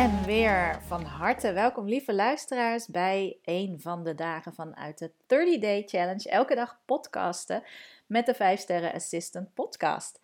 [0.00, 5.60] En weer van harte welkom, lieve luisteraars, bij een van de dagen vanuit de 30
[5.60, 6.28] Day Challenge.
[6.28, 7.62] Elke dag podcasten
[8.06, 10.20] met de 5 Sterren Assistant Podcast.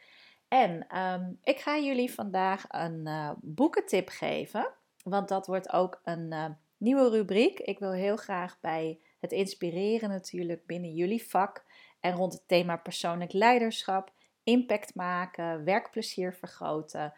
[0.49, 4.73] En ehm, ik ga jullie vandaag een uh, boekentip geven,
[5.03, 6.45] want dat wordt ook een uh,
[6.77, 7.59] nieuwe rubriek.
[7.59, 11.65] Ik wil heel graag bij het inspireren natuurlijk binnen jullie vak
[12.01, 14.13] en rond het thema persoonlijk leiderschap,
[14.43, 17.13] impact maken, werkplezier vergroten.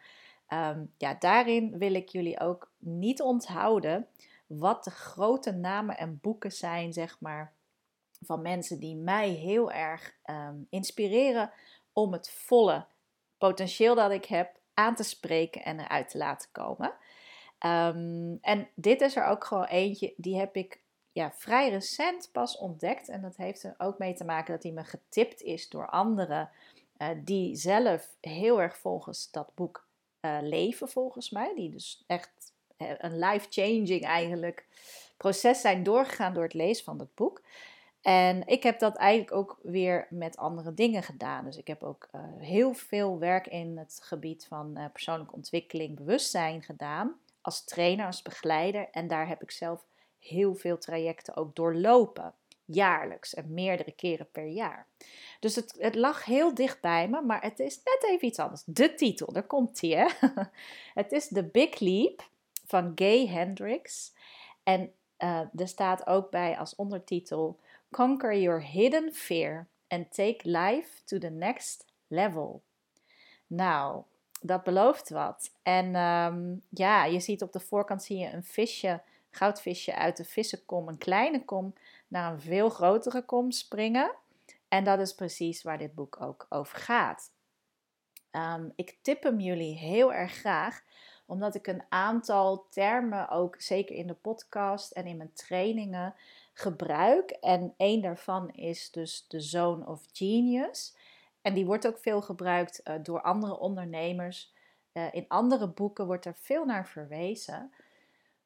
[0.53, 4.07] Um, ja, daarin wil ik jullie ook niet onthouden
[4.47, 7.53] wat de grote namen en boeken zijn, zeg maar,
[8.25, 11.51] van mensen die mij heel erg um, inspireren
[11.93, 12.85] om het volle
[13.37, 16.93] potentieel dat ik heb aan te spreken en eruit te laten komen.
[17.65, 22.57] Um, en dit is er ook gewoon eentje, die heb ik ja, vrij recent pas
[22.57, 23.09] ontdekt.
[23.09, 26.49] En dat heeft er ook mee te maken dat hij me getipt is door anderen
[26.97, 29.87] uh, die zelf heel erg volgens dat boek
[30.21, 31.53] uh, leven, volgens mij.
[31.55, 34.65] Die dus echt een life-changing eigenlijk
[35.17, 37.41] proces zijn doorgegaan door het lezen van dat boek.
[38.01, 41.45] En ik heb dat eigenlijk ook weer met andere dingen gedaan.
[41.45, 45.95] Dus ik heb ook uh, heel veel werk in het gebied van uh, persoonlijke ontwikkeling,
[45.95, 47.19] bewustzijn gedaan.
[47.41, 48.89] Als trainer, als begeleider.
[48.91, 49.85] En daar heb ik zelf
[50.19, 52.33] heel veel trajecten ook doorlopen.
[52.71, 54.87] Jaarlijks en meerdere keren per jaar.
[55.39, 58.63] Dus het, het lag heel dicht bij me, maar het is net even iets anders.
[58.65, 60.11] De titel, daar komt hij.
[61.01, 62.29] het is The Big Leap
[62.65, 64.13] van Gay Hendricks.
[64.63, 67.59] En uh, er staat ook bij als ondertitel
[67.91, 72.61] Conquer your hidden fear and take life to the next level.
[73.47, 74.03] Nou,
[74.41, 75.51] dat belooft wat.
[75.63, 80.25] En um, ja, je ziet op de voorkant zie je een visje, goudvisje uit de
[80.25, 81.73] vissenkom, een kleine kom,
[82.09, 84.15] naar een veel grotere kom springen.
[84.67, 87.31] En dat is precies waar dit boek ook over gaat.
[88.31, 90.81] Um, ik tip hem jullie heel erg graag,
[91.25, 96.15] omdat ik een aantal termen ook zeker in de podcast en in mijn trainingen
[96.53, 97.29] gebruik.
[97.29, 100.95] En één daarvan is dus de Zone of Genius.
[101.41, 104.53] En die wordt ook veel gebruikt uh, door andere ondernemers.
[104.93, 107.73] Uh, in andere boeken wordt er veel naar verwezen.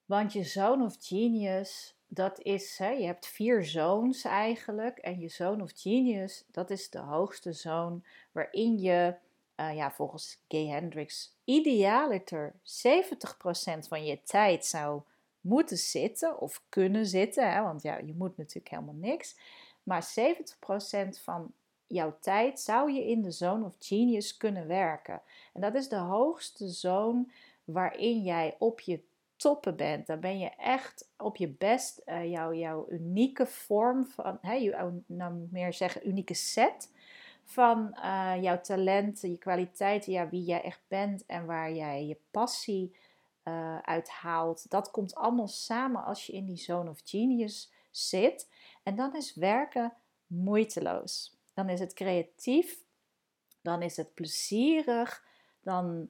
[0.05, 4.97] Want je Zone of Genius, dat is, hè, je hebt vier zones eigenlijk.
[4.97, 7.99] En je Zone of Genius, dat is de hoogste zone
[8.31, 9.15] waarin je,
[9.55, 15.01] uh, ja, volgens Gay Hendricks, idealiter 70% van je tijd zou
[15.41, 17.51] moeten zitten of kunnen zitten.
[17.51, 19.37] Hè, want ja, je moet natuurlijk helemaal niks.
[19.83, 20.13] Maar
[21.15, 21.53] 70% van
[21.87, 25.21] jouw tijd zou je in de zone of genius kunnen werken.
[25.53, 27.25] En dat is de hoogste zone
[27.63, 29.03] waarin jij op je
[29.43, 30.07] toppen bent.
[30.07, 35.01] Dan ben je echt op je best uh, jouw, jouw unieke vorm van, hè, je,
[35.05, 36.91] nou meer zeggen, unieke set
[37.43, 42.17] van uh, jouw talenten, je kwaliteiten, ja, wie jij echt bent en waar jij je
[42.31, 42.95] passie
[43.43, 44.69] uh, uithaalt.
[44.69, 48.49] Dat komt allemaal samen als je in die zone of genius zit.
[48.83, 49.93] En dan is werken
[50.27, 51.37] moeiteloos.
[51.53, 52.83] Dan is het creatief.
[53.61, 55.25] Dan is het plezierig.
[55.61, 56.09] Dan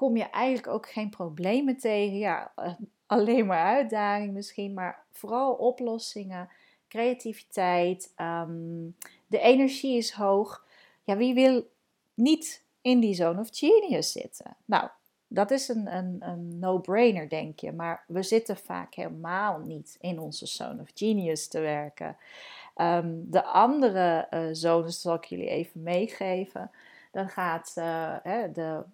[0.00, 2.18] kom je eigenlijk ook geen problemen tegen.
[2.18, 2.72] Ja, uh,
[3.06, 6.48] alleen maar uitdaging misschien, maar vooral oplossingen,
[6.88, 8.12] creativiteit.
[8.16, 8.96] Um,
[9.26, 10.66] de energie is hoog.
[11.04, 11.70] Ja, wie wil
[12.14, 14.56] niet in die zone of genius zitten?
[14.64, 14.88] Nou,
[15.28, 17.72] dat is een, een, een no-brainer, denk je.
[17.72, 22.16] Maar we zitten vaak helemaal niet in onze zone of genius te werken.
[22.76, 26.70] Um, de andere uh, zones zal ik jullie even meegeven.
[27.12, 28.84] Dan gaat uh, hè, de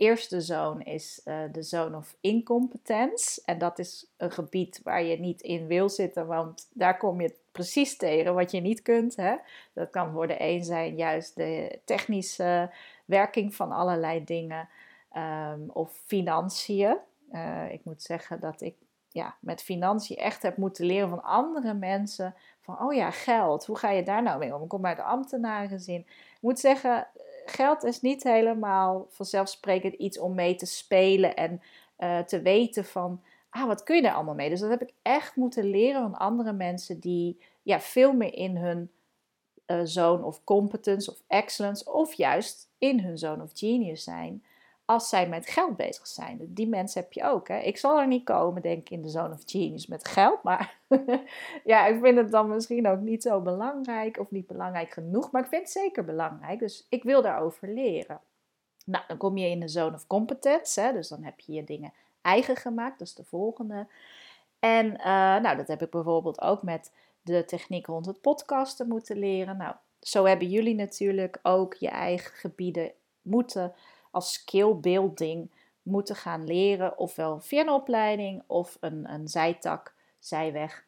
[0.00, 3.42] eerste zone is uh, de zone of incompetence.
[3.44, 7.34] En dat is een gebied waar je niet in wil zitten, want daar kom je
[7.52, 9.16] precies tegen wat je niet kunt.
[9.16, 9.36] Hè?
[9.72, 12.70] Dat kan voor de een zijn juist de technische
[13.04, 14.68] werking van allerlei dingen
[15.16, 16.98] um, of financiën.
[17.32, 18.74] Uh, ik moet zeggen dat ik
[19.08, 22.34] ja, met financiën echt heb moeten leren van andere mensen.
[22.60, 24.62] Van, oh ja, geld, hoe ga je daar nou mee om?
[24.62, 26.00] Ik kom uit de ambtenarengezin.
[26.00, 27.06] Ik moet zeggen,
[27.44, 31.62] geld is niet helemaal vanzelfsprekend iets om mee te spelen en
[31.98, 34.48] uh, te weten van, ah, wat kun je daar allemaal mee?
[34.48, 38.56] Dus dat heb ik echt moeten leren van andere mensen die ja, veel meer in
[38.56, 38.90] hun
[39.66, 44.44] uh, zone of competence of excellence of juist in hun zone of genius zijn
[44.90, 46.40] als zij met geld bezig zijn.
[46.48, 47.48] Die mensen heb je ook.
[47.48, 47.58] Hè?
[47.58, 50.42] Ik zal er niet komen, denk ik, in de zone of genius met geld.
[50.42, 50.78] Maar
[51.64, 55.30] ja, ik vind het dan misschien ook niet zo belangrijk of niet belangrijk genoeg.
[55.30, 56.58] Maar ik vind het zeker belangrijk.
[56.58, 58.20] Dus ik wil daarover leren.
[58.84, 60.80] Nou, dan kom je in de zone of competence.
[60.80, 60.92] Hè?
[60.92, 62.98] Dus dan heb je je dingen eigen gemaakt.
[62.98, 63.86] Dat is de volgende.
[64.58, 65.04] En uh,
[65.40, 69.56] nou, dat heb ik bijvoorbeeld ook met de techniek rond het podcasten moeten leren.
[69.56, 73.74] Nou, zo hebben jullie natuurlijk ook je eigen gebieden moeten
[74.10, 75.50] als skill building
[75.82, 80.84] moeten gaan leren, ofwel via een opleiding of een, een zijtak, zijweg.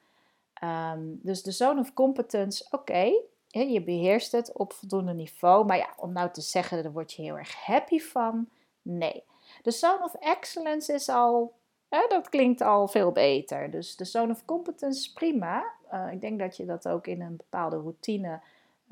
[0.54, 3.12] Ehm, dus de zone of competence, oké,
[3.48, 5.66] je beheerst het op voldoende niveau.
[5.66, 8.48] Maar ja, om nou te zeggen, daar word je heel erg happy van.
[8.82, 9.24] Nee.
[9.62, 11.52] De zone of excellence is al,
[11.88, 13.70] dat klinkt al veel beter.
[13.70, 15.64] Dus de zone of competence prima.
[15.92, 18.40] Uh, ik denk dat je dat ook in een bepaalde routine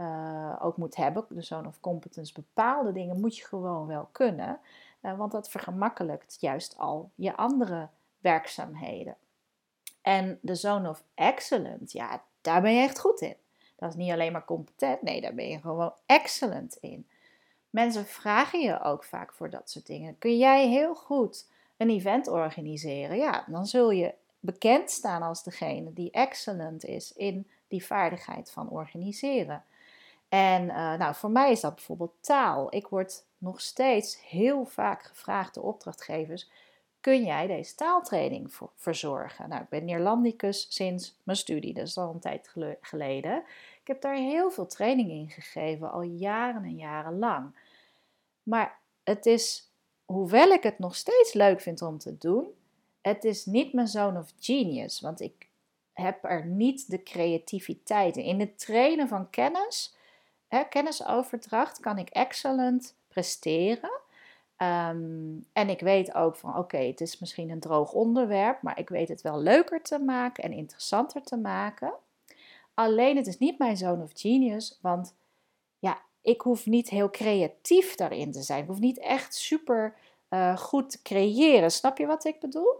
[0.00, 1.24] uh, ook moet hebben.
[1.28, 4.60] De zone of competence, bepaalde dingen moet je gewoon wel kunnen.
[5.02, 7.88] Uh, want dat vergemakkelijkt juist al je andere
[8.20, 9.16] werkzaamheden.
[10.02, 13.36] En de zone of excellence, ja, daar ben je echt goed in.
[13.76, 17.08] Dat is niet alleen maar competent, nee, daar ben je gewoon excellent in.
[17.70, 20.18] Mensen vragen je ook vaak voor dat soort dingen.
[20.18, 23.16] Kun jij heel goed een event organiseren?
[23.16, 28.68] Ja, dan zul je bekend staan als degene die excellent is in die vaardigheid van
[28.68, 29.64] organiseren.
[30.30, 32.74] En uh, nou, voor mij is dat bijvoorbeeld taal.
[32.74, 36.50] Ik word nog steeds heel vaak gevraagd door opdrachtgevers:
[37.00, 39.48] kun jij deze taaltraining verzorgen?
[39.48, 43.36] Nou, ik ben Neerlandicus sinds mijn studie, dat is al een tijd geleden.
[43.80, 47.54] Ik heb daar heel veel training in gegeven, al jaren en jaren lang.
[48.42, 49.70] Maar het is,
[50.04, 52.46] hoewel ik het nog steeds leuk vind om te doen,
[53.00, 55.48] het is niet mijn zone of genius, want ik
[55.92, 58.24] heb er niet de creativiteit in.
[58.24, 59.94] In het trainen van kennis,
[60.68, 64.00] kennisoverdracht, kan ik excellent presteren.
[64.56, 68.88] Ehm, en ik weet ook van oké, het is misschien een droog onderwerp, maar ik
[68.88, 71.92] weet het wel leuker te maken en interessanter te maken.
[72.74, 75.14] Alleen het is niet mijn zone of genius, want
[75.78, 78.62] ja, ik hoef niet heel creatief daarin te zijn.
[78.62, 79.94] Ik hoef niet echt super
[80.30, 81.70] uh, goed te creëren.
[81.70, 82.74] Snap je wat ik bedoel?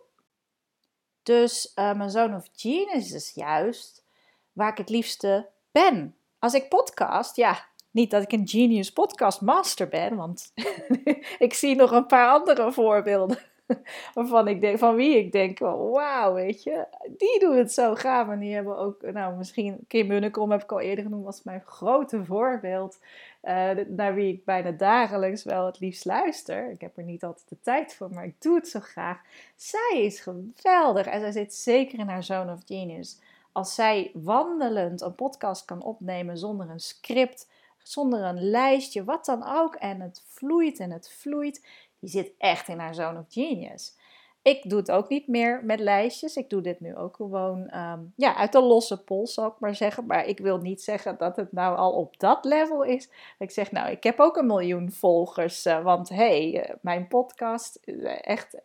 [1.22, 4.04] Dus uh, mijn zone of genius is juist
[4.52, 6.14] waar ik het liefste ben.
[6.40, 10.52] Als ik podcast, ja, niet dat ik een genius podcast master ben, want
[11.38, 13.38] ik zie nog een paar andere voorbeelden
[14.14, 18.28] waarvan ik denk, van wie ik denk, wauw, weet je, die doen het zo gaaf.
[18.28, 21.62] En die hebben ook, nou, misschien Kim Munnekom heb ik al eerder genoemd als mijn
[21.66, 22.98] grote voorbeeld,
[23.42, 26.70] uh, naar wie ik bijna dagelijks wel het liefst luister.
[26.70, 29.20] Ik heb er niet altijd de tijd voor, maar ik doe het zo graag.
[29.56, 33.18] Zij is geweldig en zij zit zeker in haar zone of genius.
[33.52, 37.48] Als zij wandelend een podcast kan opnemen zonder een script,
[37.78, 39.74] zonder een lijstje, wat dan ook.
[39.74, 41.66] En het vloeit en het vloeit.
[41.98, 43.98] Die zit echt in haar zone of genius.
[44.42, 46.36] Ik doe het ook niet meer met lijstjes.
[46.36, 49.74] Ik doe dit nu ook gewoon ehm, ja, uit de losse pols, zal ik maar
[49.74, 50.06] zeggen.
[50.06, 53.08] Maar ik wil niet zeggen dat het nou al op dat level is.
[53.38, 55.66] Ik zeg, nou, ik heb ook een miljoen volgers.
[55.66, 58.56] Uh, want hey, uh, mijn podcast, uh, echt,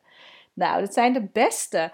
[0.54, 1.92] nou, dat zijn de beste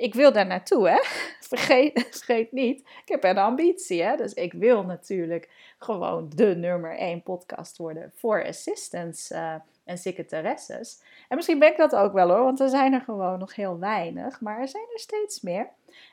[0.00, 0.98] ik wil daar naartoe, hè?
[1.50, 4.16] Vergeet, vergeet niet, ik heb een ambitie, hè?
[4.16, 9.54] Dus ik wil natuurlijk gewoon de nummer één podcast worden voor assistants uh,
[9.84, 11.02] en secretaresses.
[11.28, 13.78] En misschien ben ik dat ook wel hoor, want er zijn er gewoon nog heel
[13.78, 15.68] weinig, maar er zijn er steeds meer.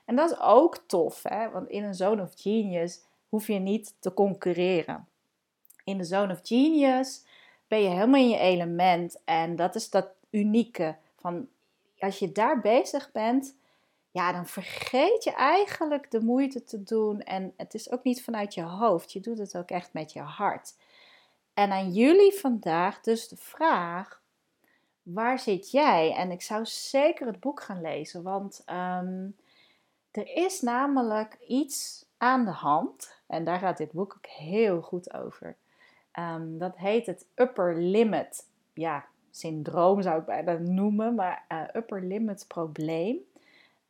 [0.06, 1.50] En dat is ook tof, hè?
[1.50, 5.08] Want in een zone of genius hoef je niet te concurreren.
[5.84, 7.26] In de zone of genius
[7.68, 11.48] ben je helemaal in je element en dat is dat unieke van
[12.00, 13.56] als je daar bezig bent
[14.18, 17.22] ja, dan vergeet je eigenlijk de moeite te doen.
[17.22, 19.12] En het is ook niet vanuit je hoofd.
[19.12, 20.76] Je doet het ook echt met je hart.
[21.54, 24.22] En aan jullie vandaag dus de vraag:
[25.02, 26.14] waar zit jij?
[26.16, 29.36] En ik zou zeker het boek gaan lezen, want um,
[30.12, 33.16] er is namelijk iets aan de hand.
[33.28, 35.56] En daar gaat dit boek ook heel goed over.
[36.20, 38.48] Um, dat heet het upper limit.
[38.74, 43.18] Ja, syndroom zou ik bijna noemen, maar uh, upper limit probleem.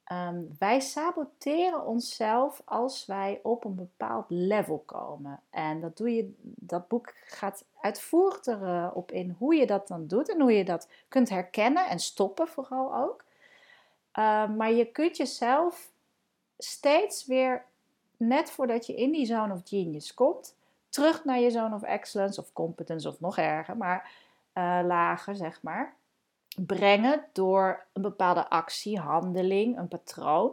[0.07, 5.39] Ehm, wij saboteren onszelf als wij op een bepaald level komen.
[5.49, 10.29] En dat, doe je, dat boek gaat uitvoerig erop in hoe je dat dan doet
[10.29, 13.23] en hoe je dat kunt herkennen en stoppen vooral ook.
[14.11, 15.91] Ehm, maar je kunt jezelf
[16.57, 17.65] steeds weer,
[18.17, 20.55] net voordat je in die zone of genius komt,
[20.89, 24.11] terug naar je zone of excellence of competence of nog erger, maar
[24.53, 25.95] uh, lager zeg maar
[26.65, 30.51] brengen door een bepaalde actie, handeling, een patroon,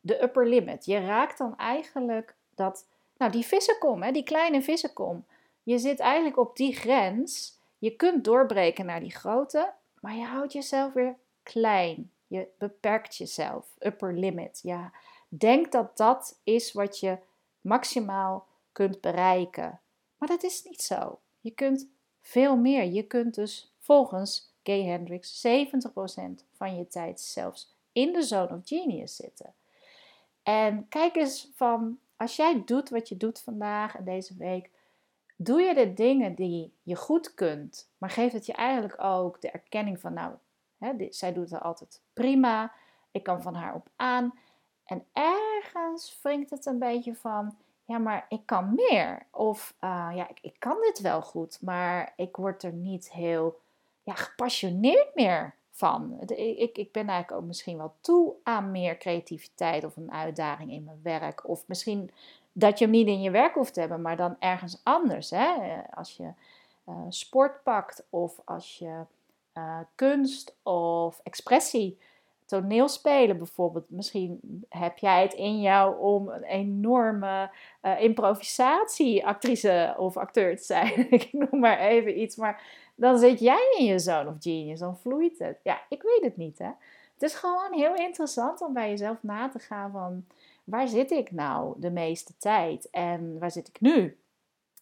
[0.00, 0.84] de upper limit.
[0.84, 5.24] Je raakt dan eigenlijk dat, nou die vissenkom, hè, die kleine vissenkom.
[5.62, 7.58] Je zit eigenlijk op die grens.
[7.78, 12.10] Je kunt doorbreken naar die grote, maar je houdt jezelf weer klein.
[12.26, 13.66] Je beperkt jezelf.
[13.78, 14.60] Upper limit.
[14.62, 14.92] Ja,
[15.28, 17.18] denk dat dat is wat je
[17.60, 19.80] maximaal kunt bereiken.
[20.18, 21.18] Maar dat is niet zo.
[21.40, 21.88] Je kunt
[22.20, 22.84] veel meer.
[22.84, 28.60] Je kunt dus volgens Gay Hendricks 70% van je tijd zelfs in de zone of
[28.64, 29.54] genius zitten.
[30.42, 34.70] En kijk eens van, als jij doet wat je doet vandaag en deze week,
[35.36, 39.50] doe je de dingen die je goed kunt, maar geeft het je eigenlijk ook de
[39.50, 40.34] erkenning van, nou,
[40.80, 42.72] Hè, zij doet het altijd prima.
[43.10, 44.38] Ik kan van haar op aan.
[44.84, 49.26] En ergens wringt het een beetje van, ja, maar ik kan meer.
[49.30, 53.60] Of ja, ik, ik, kan dit wel goed, maar ik word er niet heel
[54.16, 56.20] gepassioneerd meer van.
[56.36, 60.84] Ik, ik ben eigenlijk ook misschien wel toe aan meer creativiteit of een uitdaging in
[60.84, 61.48] mijn werk.
[61.48, 62.10] Of misschien
[62.52, 65.30] dat je hem niet in je werk hoeft te hebben, maar dan ergens anders.
[65.30, 65.52] Hè?
[65.94, 66.32] Als je
[66.88, 69.00] uh, sport pakt of als je
[69.54, 71.98] uh, kunst of expressie,
[72.50, 73.90] toneelspelen bijvoorbeeld.
[73.90, 77.50] Misschien heb jij het in jou om een enorme
[77.82, 81.06] uh, improvisatieactrice of acteur te zijn.
[81.20, 82.62] ik noem maar even iets, maar
[83.00, 85.60] dan zit jij in je zone of genius, dan vloeit het.
[85.62, 86.70] Ja, ik weet het niet hè.
[87.14, 90.26] Het is gewoon heel interessant om bij jezelf na te gaan van
[90.64, 94.18] waar zit ik nou de meeste tijd en waar zit ik nu?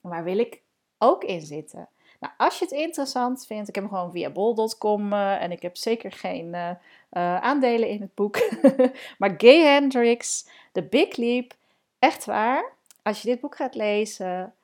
[0.01, 0.63] Waar wil ik
[0.99, 1.89] ook in zitten?
[2.21, 5.63] Nou, als je het interessant vindt, ik heb hem gewoon via bol.com uh, en ik
[5.63, 6.71] heb zeker geen uh,
[7.13, 8.39] uh, aandelen in het boek.
[9.19, 11.55] maar Gay Hendricks, The Big Leap,
[11.99, 12.73] echt waar.
[13.03, 14.55] Als je dit boek gaat lezen,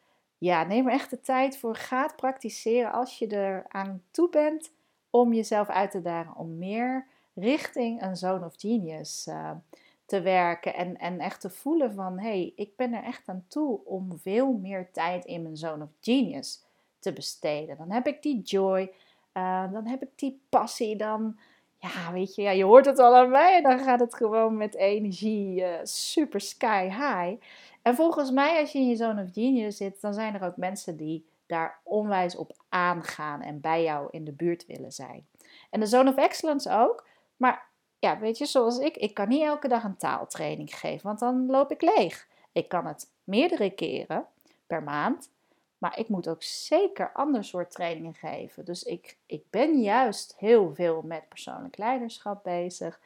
[0.44, 1.74] ja, neem er echt de tijd voor.
[1.74, 4.72] Ga het praktiseren als je er aan toe bent
[5.10, 9.50] om jezelf uit te dagen om meer richting een zone of genius uh,
[10.06, 10.74] te werken.
[10.74, 14.18] En, en echt te voelen van, hé, hey, ik ben er echt aan toe om
[14.18, 16.64] veel meer tijd in mijn zone of genius
[16.98, 17.76] te besteden.
[17.76, 18.92] Dan heb ik die joy,
[19.34, 21.38] uh, dan heb ik die passie, dan,
[21.88, 23.62] ja, weet je, ja, je hoort het al aan mij.
[23.62, 27.42] Dan gaat het gewoon met energie uh, super sky high.
[27.82, 30.56] En volgens mij, als je in je zone of genius zit, dan zijn er ook
[30.56, 35.26] mensen die daar onwijs op aangaan en bij jou in de buurt willen zijn.
[35.70, 37.06] En de zone of excellence ook.
[37.36, 37.66] Maar
[37.98, 41.46] ja, weet je, zoals ik, ik kan niet elke dag een taaltraining geven, want dan
[41.46, 42.28] loop ik leeg.
[42.52, 44.26] Ik kan het meerdere keren
[44.66, 45.30] per maand,
[45.84, 48.64] maar ik moet ook zeker ander soort trainingen geven.
[48.64, 53.00] Dus ik, ik ben juist heel veel met persoonlijk leiderschap bezig.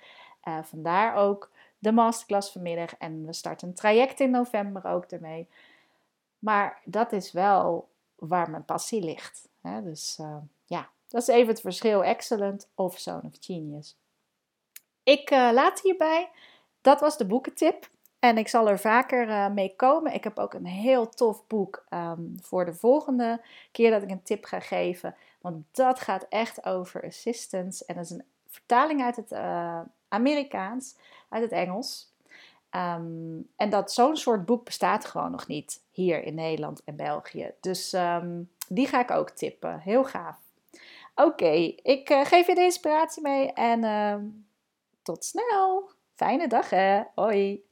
[0.44, 2.96] Uh, vandaar ook de masterclass vanmiddag.
[2.98, 5.48] En we starten een traject in november ook ermee.
[6.38, 9.48] Maar dat is wel waar mijn passie ligt.
[9.60, 9.82] Hè?
[9.82, 12.04] Dus uh, ja, dat is even het verschil.
[12.04, 13.96] Excellent of Zone of Genius.
[15.02, 16.30] Ik uh, laat hierbij.
[16.80, 17.88] Dat was de boekentip.
[18.18, 20.14] En ik zal er vaker uh, mee komen.
[20.14, 23.40] Ik heb ook een heel tof boek um, voor de volgende
[23.72, 25.14] keer dat ik een tip ga geven.
[25.40, 27.84] Want dat gaat echt over assistance.
[27.84, 30.96] En dat is een vertaling uit het uh, Amerikaans,
[31.28, 32.12] uit het Engels.
[32.70, 37.54] Um, en dat zo'n soort boek bestaat gewoon nog niet hier in Nederland en België.
[37.60, 39.80] Dus um, die ga ik ook tippen.
[39.80, 40.36] Heel gaaf.
[41.14, 41.50] Oké,
[41.82, 44.46] ik uh, geef je de inspiratie mee en
[45.02, 45.90] tot snel.
[46.14, 47.02] Fijne dag hè.
[47.14, 47.67] Hoi.